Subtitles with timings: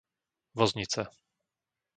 [0.61, 1.03] Voznica